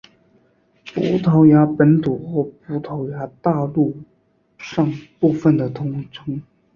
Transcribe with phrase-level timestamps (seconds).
[0.95, 3.95] 葡萄牙本土或葡萄牙大陆
[4.57, 6.41] 上部分的通称。